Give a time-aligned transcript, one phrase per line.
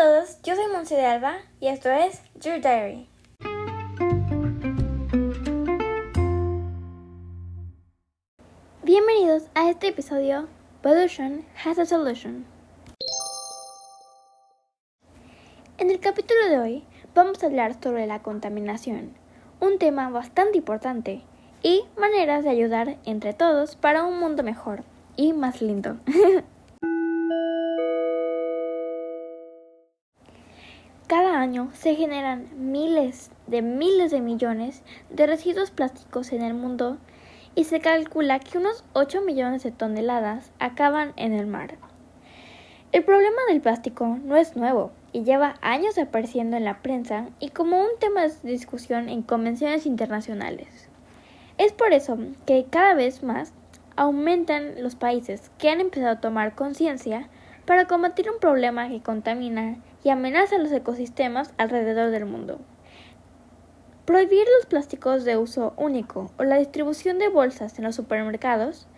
[0.00, 3.06] todos, yo soy Monse de Alba y esto es Your Diary.
[8.82, 10.48] Bienvenidos a este episodio
[10.80, 12.46] Pollution has a Solution.
[15.76, 19.12] En el capítulo de hoy vamos a hablar sobre la contaminación,
[19.60, 21.24] un tema bastante importante,
[21.62, 24.82] y maneras de ayudar entre todos para un mundo mejor
[25.16, 25.98] y más lindo.
[31.40, 36.98] año se generan miles de miles de millones de residuos plásticos en el mundo
[37.54, 41.78] y se calcula que unos 8 millones de toneladas acaban en el mar.
[42.92, 47.50] El problema del plástico no es nuevo y lleva años apareciendo en la prensa y
[47.50, 50.88] como un tema de discusión en convenciones internacionales.
[51.58, 53.52] Es por eso que cada vez más
[53.96, 57.28] aumentan los países que han empezado a tomar conciencia
[57.64, 62.58] para combatir un problema que contamina y amenaza los ecosistemas alrededor del mundo.
[64.04, 68.88] Prohibir los plásticos de uso único o la distribución de bolsas en los supermercados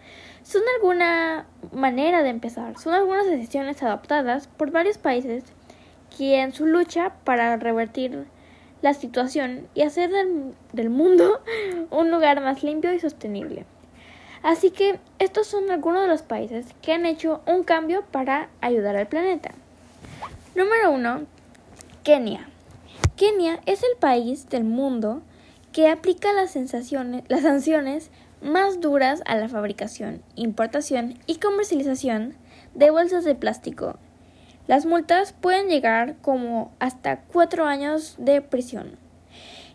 [0.43, 5.45] son alguna manera de empezar, son algunas decisiones adoptadas por varios países
[6.17, 8.27] que en su lucha para revertir
[8.81, 11.43] la situación y hacer del, del mundo
[11.91, 13.67] un lugar más limpio y sostenible.
[14.43, 18.97] Así que estos son algunos de los países que han hecho un cambio para ayudar
[18.97, 19.53] al planeta.
[20.55, 21.23] Número 1.
[22.03, 22.47] Kenia.
[23.17, 25.23] Kenia es el país del mundo
[25.73, 28.11] que aplica las, sanciones
[28.43, 32.35] más duras a la fabricación, importación y comercialización
[32.75, 33.99] de bolsas de plástico.
[34.67, 38.99] Las multas pueden llegar como hasta cuatro años de prisión.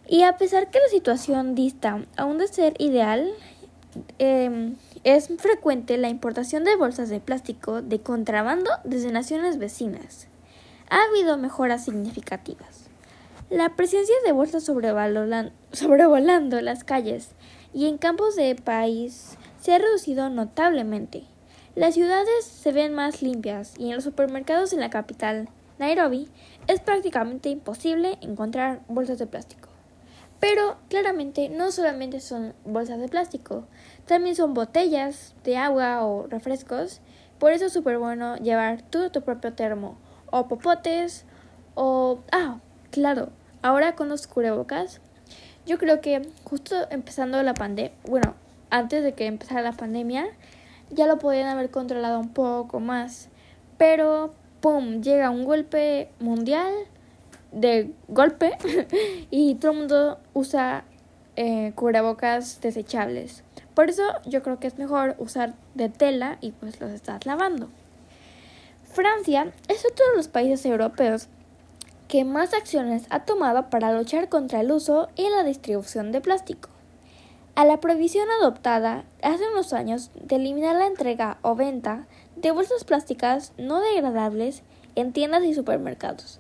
[0.08, 3.32] Y a pesar que la situación dista aún de ser ideal,
[4.20, 10.28] em, es frecuente la importación de bolsas de plástico de contrabando desde naciones vecinas
[10.90, 12.88] ha habido mejoras significativas.
[13.50, 17.30] La presencia de bolsas sobrevolando las calles
[17.74, 21.24] y en campos de país se ha reducido notablemente.
[21.76, 25.48] Las ciudades se ven más limpias y en los supermercados en la capital,
[25.80, 26.28] Nairobi,
[26.68, 29.70] es prácticamente imposible encontrar bolsas de plástico.
[30.40, 33.66] Pero claramente no solamente son bolsas de plástico,
[34.06, 37.02] también son botellas de agua o refrescos.
[37.40, 39.98] Por eso es súper bueno llevar tú tu propio termo
[40.32, 41.26] o popotes
[41.76, 42.20] o...
[42.32, 42.60] Ah,
[42.92, 43.30] claro,
[43.62, 45.02] ahora con los cubrebocas,
[45.66, 48.36] yo creo que justo empezando la pandemia, bueno,
[48.70, 50.28] antes de que empezara la pandemia,
[50.90, 53.30] ya lo podían haber controlado un poco más.
[53.78, 56.74] Pero, ¡pum!, llega un golpe mundial
[57.52, 58.58] de golpe
[59.32, 60.84] y todo el mundo usa
[61.36, 63.44] eh, cubrebocas desechables.
[63.74, 67.70] Por eso yo creo que es mejor usar de tela y pues los estás lavando.
[68.98, 71.28] Francia es otro de los países europeos
[72.08, 76.70] que más acciones ha tomado para luchar contra el uso y la distribución de plástico.
[77.54, 82.86] A la prohibición adoptada hace unos años de eliminar la entrega o venta de bolsas
[82.86, 84.64] plásticas no degradables
[84.96, 86.40] en tiendas y supermercados.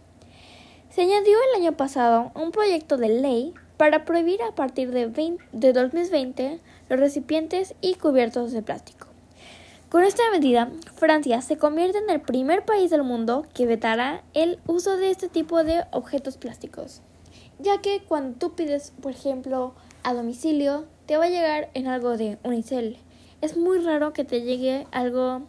[0.89, 5.73] Se añadió el año pasado un proyecto de ley para prohibir a partir de, de
[5.73, 9.06] 2020 los recipientes y cubiertos de plástico.
[9.89, 14.59] Con esta medida, Francia se convierte en el primer país del mundo que vetará el
[14.67, 17.01] uso de este tipo de objetos plásticos,
[17.57, 22.17] ya que cuando tú pides, por ejemplo, a domicilio, te va a llegar en algo
[22.17, 22.97] de unicel.
[23.39, 25.43] Es muy raro que te llegue algo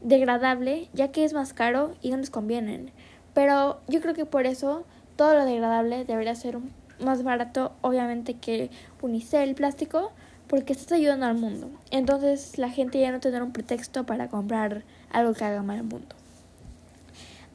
[0.00, 2.92] degradable, ya que es más caro y no les convienen.
[3.34, 4.86] Pero yo creo que por eso
[5.16, 6.56] todo lo degradable debería ser
[6.98, 8.70] más barato, obviamente, que
[9.02, 10.12] unicel plástico,
[10.48, 11.70] porque estás ayudando al mundo.
[11.90, 15.84] Entonces la gente ya no tendrá un pretexto para comprar algo que haga mal al
[15.84, 16.14] mundo.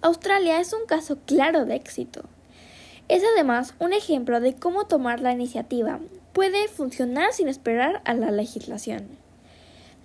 [0.02, 2.24] Australia es un caso claro de éxito.
[3.08, 6.00] Es además un ejemplo de cómo tomar la iniciativa
[6.34, 9.08] puede funcionar sin esperar a la legislación.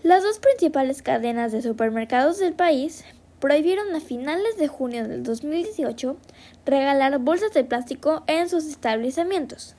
[0.03, 3.05] Las dos principales cadenas de supermercados del país
[3.41, 6.17] prohibieron a finales de junio del 2018
[6.65, 9.75] regalar bolsas de plástico en sus establecimientos.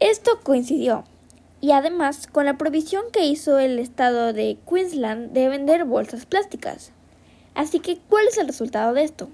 [0.00, 1.04] Esto coincidió
[1.60, 6.92] y además con la provisión que hizo el estado de Queensland de vender bolsas plásticas.
[7.54, 9.28] Así que, ¿cuál es el resultado de esto?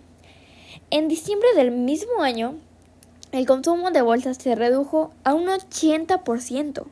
[0.90, 2.56] En diciembre del mismo año,
[3.32, 6.86] el consumo de bolsas se redujo a un 80%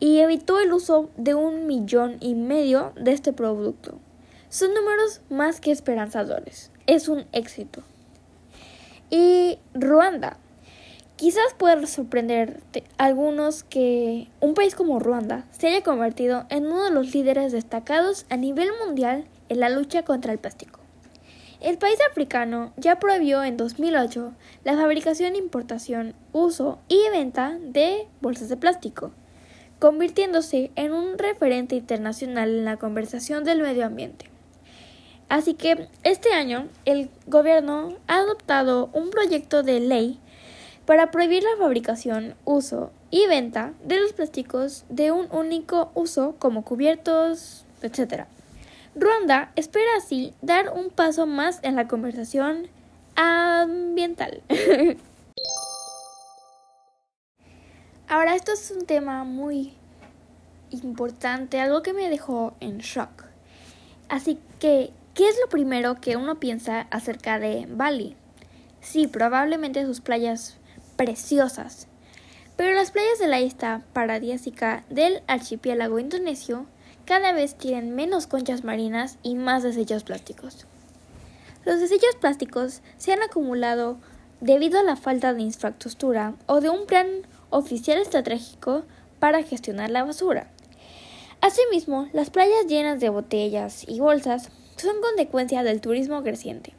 [0.00, 3.98] y evitó el uso de un millón y medio de este producto.
[4.48, 6.70] Son números más que esperanzadores.
[6.86, 7.82] Es un éxito.
[9.10, 10.38] Y Ruanda
[11.16, 16.90] Quizás pueda sorprenderte algunos que un país como Ruanda se haya convertido en uno de
[16.90, 20.80] los líderes destacados a nivel mundial en la lucha contra el plástico.
[21.60, 24.32] El país africano ya prohibió en 2008
[24.64, 29.12] la fabricación, importación, uso y venta de bolsas de plástico,
[29.78, 34.28] convirtiéndose en un referente internacional en la conversación del medio ambiente.
[35.28, 40.18] Así que este año el gobierno ha adoptado un proyecto de ley
[40.86, 46.64] para prohibir la fabricación, uso y venta de los plásticos de un único uso como
[46.64, 48.24] cubiertos, etc.
[48.94, 52.68] Ruanda espera así dar un paso más en la conversación
[53.14, 54.42] ambiental.
[58.08, 59.72] Ahora, esto es un tema muy
[60.70, 63.24] importante, algo que me dejó en shock.
[64.08, 68.16] Así que, ¿qué es lo primero que uno piensa acerca de Bali?
[68.82, 70.58] Sí, probablemente sus playas
[71.02, 71.88] preciosas,
[72.56, 76.66] pero las playas de la isla paradisíaca del archipiélago indonesio
[77.06, 80.64] cada vez tienen menos conchas marinas y más desechos plásticos.
[81.64, 83.98] Los desechos plásticos se han acumulado
[84.40, 87.08] debido a la falta de infraestructura o de un plan
[87.50, 88.84] oficial estratégico
[89.18, 90.52] para gestionar la basura.
[91.40, 96.74] Asimismo, las playas llenas de botellas y bolsas son consecuencia del turismo creciente,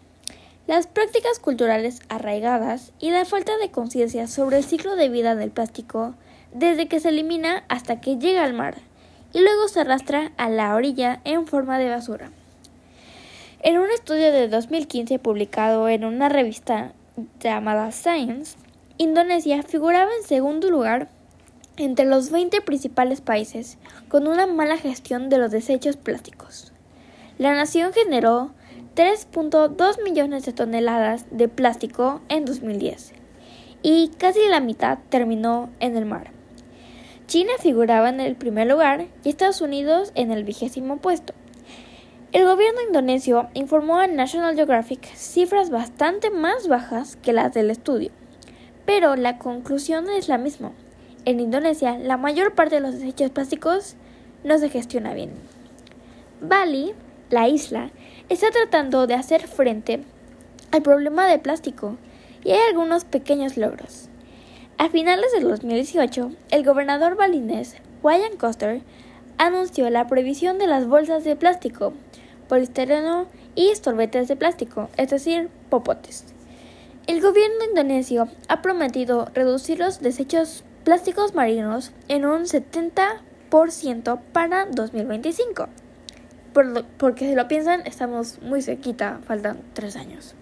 [0.67, 5.51] las prácticas culturales arraigadas y la falta de conciencia sobre el ciclo de vida del
[5.51, 6.15] plástico
[6.53, 8.77] desde que se elimina hasta que llega al mar
[9.33, 12.31] y luego se arrastra a la orilla en forma de basura.
[13.61, 16.93] En un estudio de 2015 publicado en una revista
[17.39, 18.57] llamada Science,
[18.97, 21.09] Indonesia figuraba en segundo lugar
[21.77, 23.77] entre los 20 principales países
[24.07, 26.71] con una mala gestión de los desechos plásticos.
[27.37, 28.51] La nación generó
[28.95, 33.13] 3.2 millones de toneladas de plástico en 2010
[33.81, 36.31] y casi la mitad terminó en el mar.
[37.25, 41.33] China figuraba en el primer lugar y Estados Unidos en el vigésimo puesto.
[42.31, 48.11] El gobierno indonesio informó a National Geographic cifras bastante más bajas que las del estudio,
[48.85, 50.71] pero la conclusión es la misma.
[51.25, 53.95] En Indonesia, la mayor parte de los desechos plásticos
[54.43, 55.31] no se gestiona bien.
[56.41, 56.93] Bali,
[57.33, 57.89] la isla,
[58.29, 60.03] está tratando de hacer frente
[60.71, 61.97] al problema de plástico
[62.43, 64.07] y hay algunos pequeños logros.
[64.77, 68.81] A finales de 2018, el gobernador balinés, Ryan Coster,
[69.37, 71.93] anunció la prohibición de las bolsas de plástico,
[72.47, 73.25] poliestireno
[73.55, 76.25] y sorbetes de plástico, es decir, popotes.
[77.07, 85.67] El gobierno indonesio ha prometido reducir los desechos plásticos marinos en un 70% para 2025.
[86.97, 90.35] Porque si lo piensan, estamos muy cerquita, faltan tres años.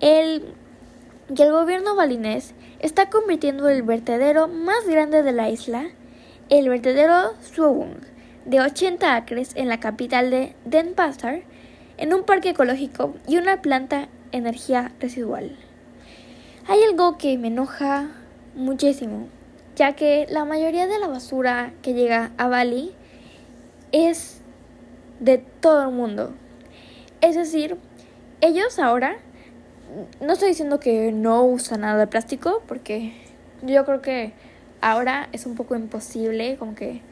[0.00, 0.54] El
[1.36, 5.84] y el gobierno balinés está convirtiendo el vertedero más grande de la isla,
[6.48, 7.98] el vertedero Suwung,
[8.46, 11.42] de 80 acres en la capital de Denpasar,
[11.98, 15.56] en un parque ecológico y una planta energía residual.
[16.66, 18.08] Hay algo que me enoja
[18.56, 19.28] muchísimo,
[19.76, 22.92] ya que la mayoría de la basura que llega a Bali
[23.92, 24.39] es
[25.20, 26.32] de todo el mundo.
[27.20, 27.76] Es decir,
[28.40, 29.16] ellos ahora
[30.20, 33.12] no estoy diciendo que no usa nada de plástico, porque
[33.62, 34.32] yo creo que
[34.80, 37.02] ahora es un poco imposible, como que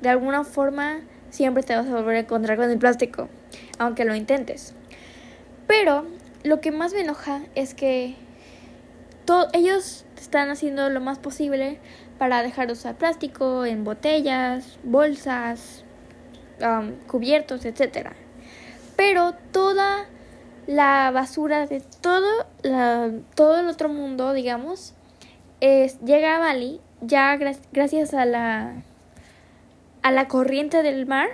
[0.00, 1.00] de alguna forma
[1.30, 3.28] siempre te vas a volver a encontrar con el plástico,
[3.78, 4.74] aunque lo intentes.
[5.66, 6.06] Pero
[6.42, 8.16] lo que más me enoja es que
[9.52, 11.78] ellos están haciendo lo más posible
[12.18, 15.84] para dejar de usar plástico en botellas, bolsas,
[17.06, 18.10] cubiertos, etc.
[18.96, 20.06] Pero toda
[20.66, 22.46] la basura de todo,
[23.34, 24.94] todo el otro mundo, digamos,
[25.60, 27.36] llega a Bali ya
[27.72, 28.74] gracias a la,
[30.02, 31.28] a la corriente del mar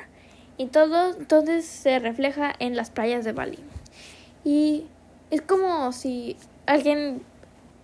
[0.57, 3.59] y todo entonces se refleja en las playas de Bali.
[4.45, 4.87] Y
[5.31, 7.23] es como si alguien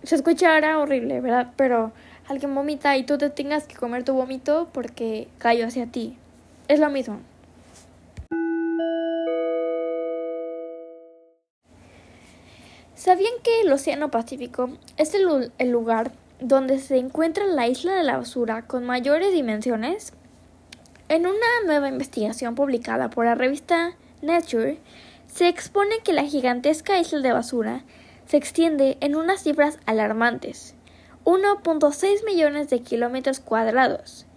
[0.03, 1.51] se escuchara horrible, ¿verdad?
[1.55, 1.91] Pero
[2.27, 6.17] alguien vomita y tú te tengas que comer tu vómito porque cayó hacia ti.
[6.67, 7.19] Es lo mismo.
[13.03, 18.15] ¿Sabían que el Océano Pacífico es el, lugar donde se encuentra la isla de la
[18.15, 20.13] basura con mayores dimensiones?
[21.09, 23.91] En una nueva investigación publicada por la revista
[24.21, 24.79] Nature,
[25.27, 27.83] se expone que la gigantesca isla de basura
[28.25, 30.73] se extiende en unas cifras alarmantes,
[31.25, 34.27] 1.6 millones de kilómetros cuadrados.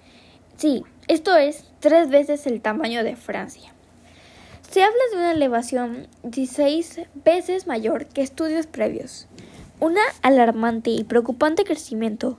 [0.57, 3.76] Sí, esto es tres veces el tamaño de Francia.
[4.71, 9.27] Se habla de una elevación 16 veces mayor que estudios previos.
[9.81, 12.39] Un alarmante y preocupante crecimiento.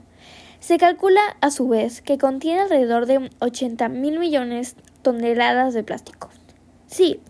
[0.60, 5.82] Se calcula a su vez que contiene alrededor de 80 mil millones de toneladas de
[5.82, 6.28] plástico.
[6.86, 7.20] Sí,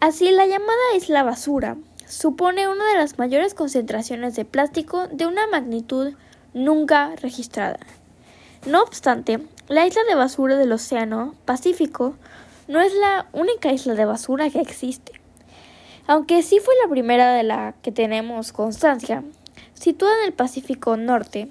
[0.00, 5.46] así la llamada isla basura supone una de las mayores concentraciones de plástico de una
[5.46, 6.14] magnitud
[6.52, 7.78] nunca registrada.
[8.66, 12.14] No obstante, la isla de basura del Océano Pacífico
[12.68, 15.12] no es la única isla de basura que existe.
[16.06, 19.24] Aunque sí fue la primera de la que tenemos constancia,
[19.74, 21.48] situada en el Pacífico Norte,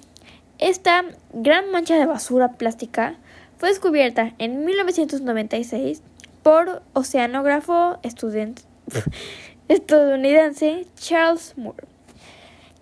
[0.58, 3.16] esta gran mancha de basura plástica
[3.58, 6.02] fue descubierta en 1996
[6.42, 7.98] por oceanógrafo
[9.68, 11.86] estadounidense Charles Moore,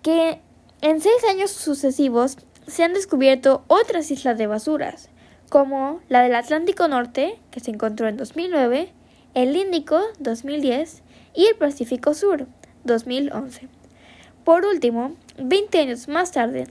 [0.01, 0.39] que
[0.81, 2.37] en seis años sucesivos
[2.67, 5.09] se han descubierto otras islas de basuras,
[5.53, 8.89] como la del Atlántico Norte, que se encontró en 2009,
[9.35, 11.03] el Índico, 2010,
[11.35, 12.47] y el Pacífico Sur,
[12.85, 13.67] 2011.
[14.45, 16.65] Por último, 20 años más tarde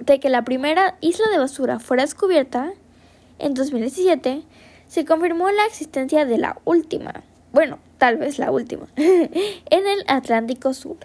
[0.00, 2.72] de que la primera isla de basura fuera descubierta,
[3.38, 4.40] en 2017,
[4.86, 7.12] se confirmó la existencia de la última,
[7.52, 10.96] bueno, tal vez la última, en el Atlántico Sur.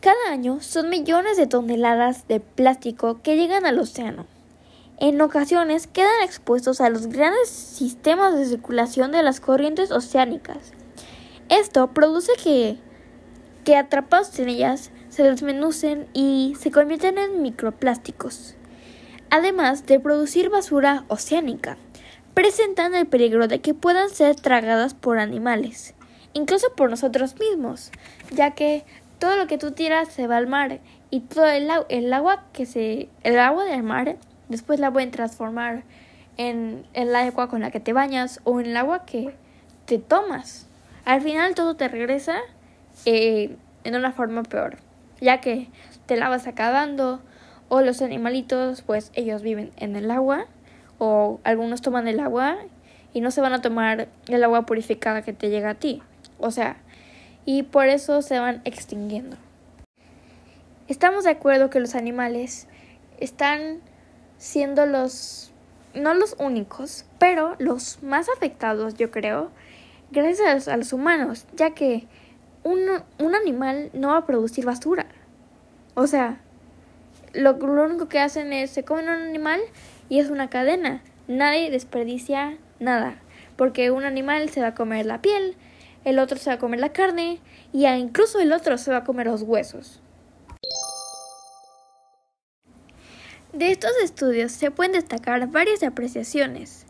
[0.00, 4.26] Cada año son millones de toneladas de plástico que llegan al océano.
[5.00, 10.72] En ocasiones quedan expuestos a los grandes sistemas de circulación de las corrientes oceánicas.
[11.48, 12.78] Esto produce que,
[13.64, 18.56] que atrapados en ellas se desmenucen y se convierten en microplásticos.
[19.30, 21.76] Además de producir basura oceánica,
[22.34, 25.94] presentan el peligro de que puedan ser tragadas por animales,
[26.32, 27.92] incluso por nosotros mismos,
[28.32, 28.84] ya que
[29.20, 32.66] todo lo que tú tiras se va al mar y todo el, el agua que
[32.66, 34.16] se el agua del mar
[34.48, 35.84] después la pueden transformar
[36.36, 39.34] en el agua con la que te bañas o en el agua que
[39.86, 40.66] te tomas.
[41.04, 42.38] Al final todo te regresa
[43.04, 44.78] eh, en una forma peor
[45.20, 45.68] ya que
[46.06, 47.20] te la vas acabando
[47.68, 50.46] o los animalitos pues ellos viven en el agua
[50.98, 52.58] o algunos toman el agua
[53.12, 56.02] y no se van a tomar el agua purificada que te llega a ti.
[56.38, 56.76] O sea,
[57.44, 59.36] y por eso se van extinguiendo.
[60.88, 62.66] Estamos de acuerdo que los animales
[63.18, 63.80] están
[64.38, 65.52] siendo los,
[65.94, 69.50] no los únicos, pero los más afectados, yo creo,
[70.10, 72.06] gracias a los humanos, ya que
[72.64, 75.06] un, animal no va a producir basura.
[75.94, 76.40] O sea,
[77.34, 79.60] lo, lo, único que hacen es se comen un animal
[80.08, 81.02] y es una cadena.
[81.26, 83.18] Nadie desperdicia nada.
[83.56, 85.56] Porque un animal se va a comer la piel,
[86.04, 87.40] el otro se va a comer la carne
[87.72, 90.00] y incluso el otro se va a comer los huesos.
[93.52, 96.86] De estos estudios se pueden destacar varias apreciaciones.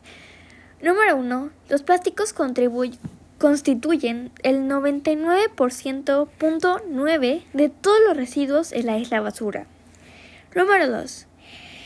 [0.83, 1.51] Número 1.
[1.69, 2.35] Los plásticos
[3.39, 9.69] constituyen el 99.9 de todos los residuos en la isla basura.
[10.57, 11.27] Número 2.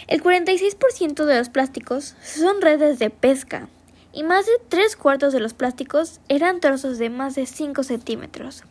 [0.07, 3.69] El 46% de los plásticos son redes de pesca
[4.15, 8.65] y más de tres cuartos de los plásticos eran trozos de más de 5 centímetros.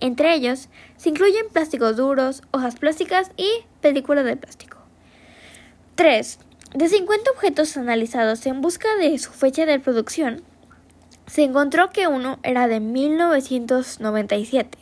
[0.00, 3.50] Entre ellos se incluyen plásticos duros, hojas plásticas y
[3.82, 4.83] películas de plástico.
[5.94, 6.38] 3.
[6.74, 10.42] De 50 objetos analizados en busca de su fecha de producción,
[11.28, 14.76] se encontró que uno era de 1997.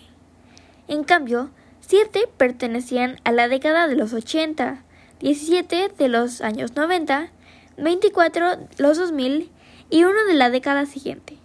[0.89, 1.51] En cambio,
[1.81, 4.83] siete pertenecían a la década de los 80,
[5.21, 7.29] 17 de los años 90,
[7.77, 9.51] 24 los 2000
[9.91, 11.37] y uno de la década siguiente.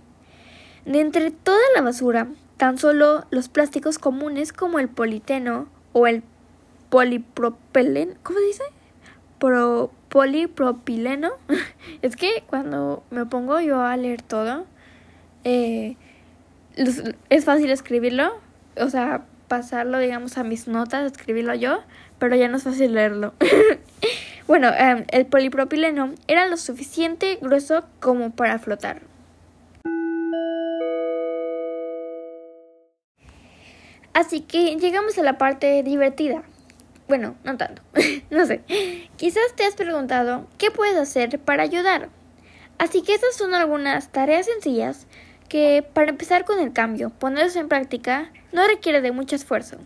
[0.86, 6.24] De entre toda la basura, tan solo los plásticos comunes como el politeno o el
[6.90, 8.64] polipropileno, ¿cómo se dice?
[9.40, 11.32] Pro, polipropileno.
[12.02, 14.66] es que cuando me pongo yo a leer todo,
[15.44, 15.96] eh,
[17.30, 18.40] es fácil escribirlo,
[18.80, 21.80] o sea, pasarlo, digamos, a mis notas, escribirlo yo,
[22.20, 23.34] pero ya no es fácil leerlo.
[24.48, 29.02] bueno, em, el polipropileno era lo suficiente grueso como para flotar.
[34.14, 36.44] Así que llegamos a la parte divertida.
[37.08, 37.82] Bueno, no tanto.
[38.30, 38.62] no sé.
[39.16, 42.10] Quizás te has preguntado qué puedes hacer para ayudar.
[42.78, 45.08] Así que estas son algunas tareas sencillas
[45.50, 49.78] que para empezar con el cambio, ponerse en práctica, no requiere de mucho esfuerzo,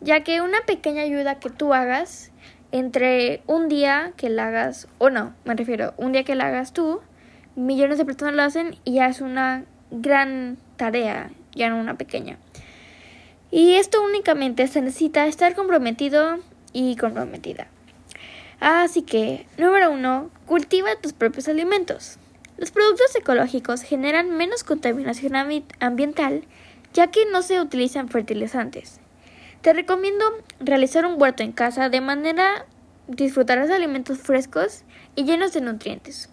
[0.00, 2.30] ya que una pequeña ayuda que tú hagas
[2.70, 6.72] entre un día que la hagas, o no, me refiero, un día que la hagas
[6.74, 7.00] tú,
[7.56, 12.38] millones de personas lo hacen y ya es una gran tarea, ya no una pequeña.
[13.50, 16.38] Y esto únicamente se necesita estar comprometido
[16.72, 17.68] y comprometida.
[18.60, 22.18] Así que, número uno, cultiva tus propios alimentos.
[22.56, 25.34] Los productos ecológicos generan menos contaminación
[25.80, 26.42] ambiental
[26.92, 29.00] ya que no se utilizan fertilizantes.
[29.62, 30.24] Te recomiendo
[30.60, 32.66] realizar un huerto en casa de manera
[33.06, 34.82] disfrutarás alimentos frescos
[35.14, 36.28] y llenos de nutrientes.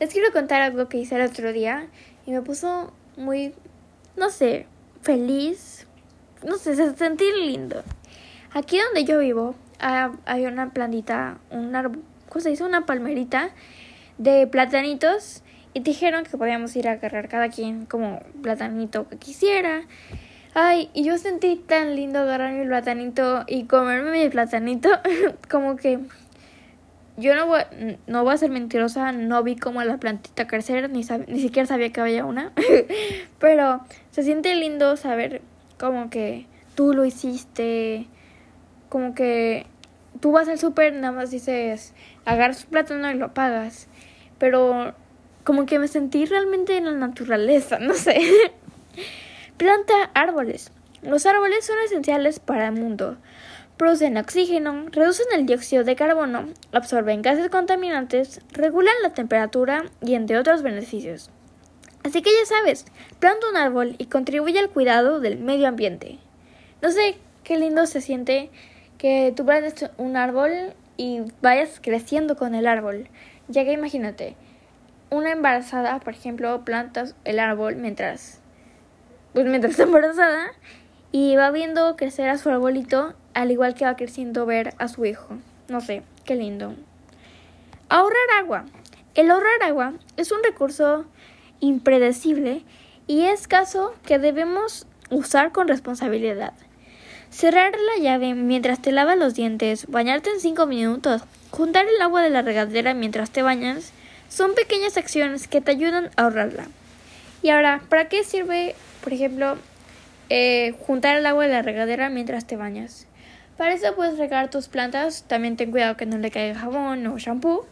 [0.00, 1.86] Les quiero contar algo que hice el otro día
[2.26, 3.54] y me puso muy,
[4.16, 4.66] no sé,
[5.02, 5.86] feliz,
[6.44, 7.82] no sé, se sentí lindo.
[8.54, 12.62] Aquí donde yo vivo hay una plantita, un árbol, ¿cómo se dice?
[12.62, 13.50] Una palmerita
[14.16, 15.42] de platanitos
[15.74, 19.82] y dijeron que podíamos ir a agarrar cada quien como platanito que quisiera.
[20.54, 24.88] Ay, y yo sentí tan lindo agarrar mi platanito y comerme mi platanito,
[25.50, 25.98] como que
[27.16, 27.62] yo no voy,
[28.06, 31.92] no voy a ser mentirosa, no vi como la plantita crecer, ni, ni siquiera sabía
[31.92, 32.52] que había una,
[33.40, 33.80] pero
[34.12, 35.42] se siente lindo saber
[35.76, 36.46] como que
[36.76, 38.06] tú lo hiciste,
[38.94, 39.66] como que
[40.20, 43.88] tú vas al súper, nada más dices, agarras un plátano y lo pagas,
[44.38, 44.94] pero
[45.42, 48.20] como que me sentí realmente en la naturaleza, no sé.
[49.56, 50.70] Planta árboles.
[51.02, 53.16] Los árboles son esenciales para el mundo.
[53.76, 60.38] Producen oxígeno, reducen el dióxido de carbono, absorben gases contaminantes, regulan la temperatura y entre
[60.38, 61.32] otros beneficios.
[62.04, 62.84] Así que ya sabes,
[63.18, 66.20] planta un árbol y contribuye al cuidado del medio ambiente.
[66.80, 68.52] No sé qué lindo se siente
[69.04, 73.10] que tú plantes un árbol y vayas creciendo con el árbol.
[73.48, 74.34] Ya que imagínate,
[75.10, 78.40] una embarazada, por ejemplo, plantas el árbol mientras
[79.34, 80.52] pues mientras está embarazada
[81.12, 85.04] y va viendo crecer a su arbolito, al igual que va creciendo ver a su
[85.04, 85.36] hijo.
[85.68, 86.74] No sé, qué lindo.
[87.90, 88.64] Ahorrar agua.
[89.14, 91.04] El ahorrar agua es un recurso
[91.60, 92.62] impredecible
[93.06, 96.54] y escaso que debemos usar con responsabilidad.
[97.34, 102.22] Cerrar la llave mientras te lavas los dientes, bañarte en 5 minutos, juntar el agua
[102.22, 103.90] de la regadera mientras te bañas,
[104.28, 106.68] son pequeñas acciones que te ayudan a ahorrarla.
[107.42, 109.58] Y ahora, ¿para qué sirve, por ejemplo,
[110.30, 113.08] eh, juntar el agua de la regadera mientras te bañas?
[113.56, 117.18] Para eso puedes regar tus plantas, también ten cuidado que no le caiga jabón o
[117.18, 117.66] shampoo.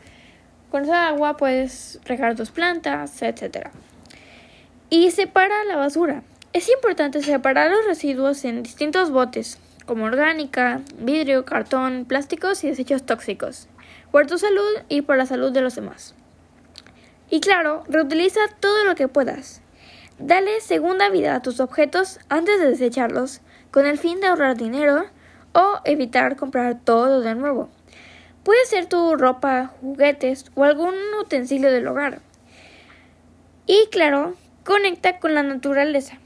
[0.73, 3.69] Con esa agua puedes regar tus plantas, etc.
[4.91, 6.25] Y separa la basura.
[6.53, 13.07] Es importante separar los residuos en distintos botes, como orgánica, vidrio, cartón, plásticos y desechos
[13.07, 13.69] tóxicos,
[14.11, 16.15] por tu salud y por la salud de los demás.
[17.31, 19.63] Y claro, reutiliza todo lo que puedas.
[20.19, 25.07] Dale segunda vida a tus objetos antes de desecharlos, con el fin de ahorrar dinero
[25.55, 27.71] o evitar comprar todo de nuevo.
[28.45, 32.21] Puede ser tu ropa, juguetes o algún utensilio del hogar.
[33.67, 36.19] Y claro, conecta con la naturaleza.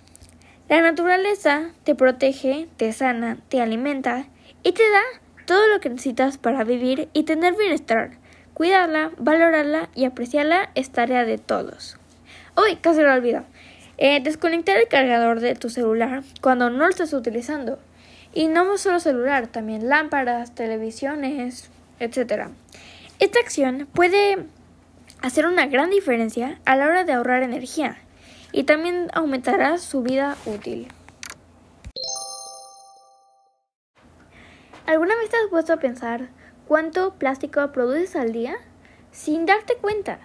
[0.68, 4.26] La naturaleza te protege, te sana, te alimenta
[4.64, 8.18] y te da todo lo que necesitas para vivir y tener bienestar.
[8.52, 11.98] Cuidarla, valorarla y apreciarla es tarea de todos.
[12.57, 13.44] Uy, casi lo olvido.
[13.96, 17.79] Eh, desconectar el cargador de tu celular cuando no lo estás utilizando.
[18.35, 22.48] Y no solo celular, también lámparas, televisiones, etc.
[23.20, 24.46] Esta acción puede
[25.22, 27.98] hacer una gran diferencia a la hora de ahorrar energía
[28.52, 30.88] y también aumentará su vida útil.
[34.87, 36.28] ¿Alguna vez te has puesto a pensar
[36.66, 38.56] cuánto plástico produces al día
[39.11, 40.18] sin darte cuenta.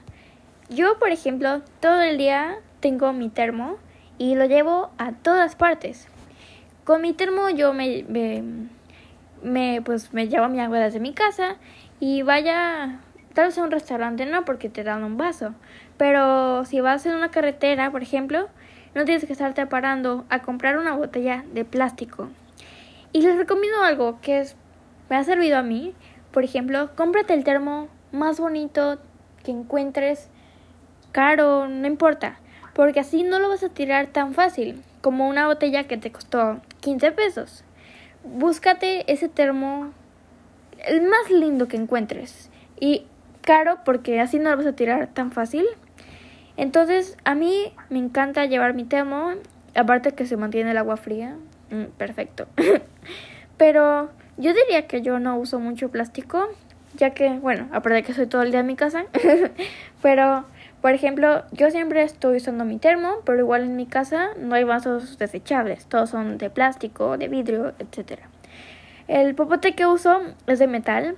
[0.70, 3.78] Yo, por ejemplo, todo el día tengo mi termo
[4.18, 6.08] y lo llevo a todas partes.
[6.84, 8.04] Con mi termo yo me,
[9.42, 11.58] me, pues me llevo mi agua desde mi casa
[12.00, 13.00] y vaya
[13.34, 15.54] tal vez a un restaurante no porque te dan un vaso,
[15.98, 18.50] pero si vas en una carretera, por ejemplo,
[18.94, 22.30] no tienes que estarte parando a comprar una botella de plástico.
[23.14, 24.56] Y les recomiendo algo que es,
[25.10, 25.94] me ha servido a mí,
[26.32, 29.00] por ejemplo, cómprate el termo más bonito
[29.44, 30.30] que encuentres,
[31.12, 32.40] caro, no importa,
[32.74, 36.62] porque así no lo vas a tirar tan fácil como una botella que te costó
[36.82, 37.64] 15 pesos.
[38.24, 39.92] Búscate ese termo
[40.88, 43.06] el más lindo que encuentres y
[43.42, 45.66] caro porque así no lo vas a tirar tan fácil.
[46.58, 49.32] Entonces, a mí me encanta llevar mi termo,
[49.76, 51.36] aparte que se mantiene el agua fría.
[51.72, 52.48] Mm, perfecto.
[53.58, 56.50] Pero yo diría que yo no uso mucho plástico,
[56.96, 59.06] ya que, bueno, aparte de que soy todo el día en mi casa,
[60.02, 60.46] pero,
[60.82, 64.64] por ejemplo, yo siempre estoy usando mi termo, pero igual en mi casa no hay
[64.64, 68.22] vasos desechables, todos son de plástico, de vidrio, etc.
[69.08, 71.16] El popote que uso es de metal,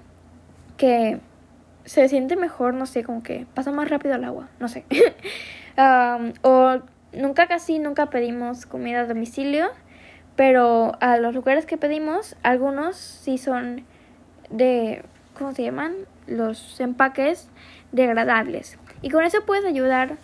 [0.77, 1.19] que
[1.85, 4.85] se siente mejor, no sé, como que pasa más rápido el agua, no sé.
[6.41, 6.79] o
[7.13, 9.69] nunca casi, nunca pedimos comida a domicilio
[10.35, 13.83] pero a los lugares que pedimos, algunos sí son
[14.49, 15.03] de,
[15.37, 15.93] ¿cómo se llaman?
[16.25, 17.49] Los empaques
[17.91, 18.79] degradables.
[19.01, 20.17] Y con eso puedes ayudar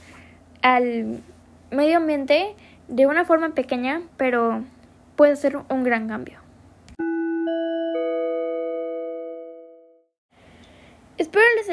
[0.62, 1.22] al
[1.70, 2.56] medio ambiente
[2.88, 4.64] de una forma pequeña, pero
[5.16, 6.39] puede ser un gran cambio.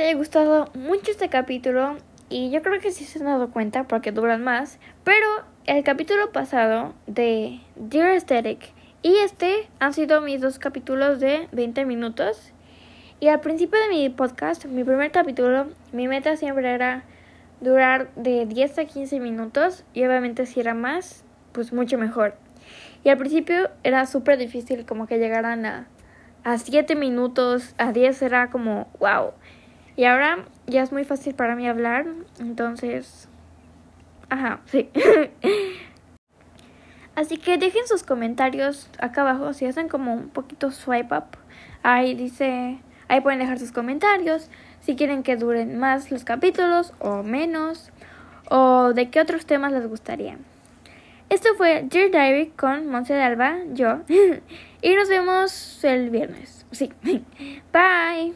[0.06, 1.96] Haya gustado mucho este capítulo
[2.28, 5.26] y yo creo que sí se han dado cuenta porque duran más, pero
[5.64, 11.84] el capítulo pasado de Dear Aesthetic Y este han sido mis dos capítulos de 20
[11.86, 12.52] minutos.
[13.18, 17.02] Y al principio de mi podcast, mi primer capítulo, mi meta siempre era
[17.60, 19.84] durar de 10 a 15 minutos.
[19.92, 22.36] Y obviamente si era más, pues mucho mejor.
[23.02, 25.88] Y al principio era súper difícil como que llegaran a,
[26.44, 29.32] a 7 minutos, a 10 era como wow.
[29.96, 32.06] Y ahora ya es muy fácil para mí hablar,
[32.38, 33.28] entonces...
[34.28, 34.90] Ajá, sí.
[37.14, 41.38] Así que dejen sus comentarios acá abajo si hacen como un poquito swipe up.
[41.82, 42.78] Ahí dice,
[43.08, 47.90] ahí pueden dejar sus comentarios si quieren que duren más los capítulos o menos
[48.50, 50.36] o de qué otros temas les gustaría.
[51.30, 54.00] Esto fue Dear Diary con Monse de Alba, yo,
[54.82, 56.66] y nos vemos el viernes.
[56.70, 56.92] Sí,
[57.72, 58.34] bye.